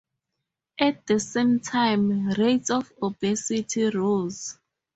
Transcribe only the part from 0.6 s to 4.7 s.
At the same time, rates of obesity rose.